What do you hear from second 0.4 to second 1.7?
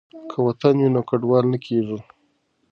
وطن وي نو کډوال نه